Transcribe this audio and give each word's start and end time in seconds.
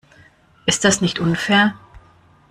Ist 0.65 0.83
das 0.83 0.99
nicht 1.01 1.19
unfair? 1.19 1.75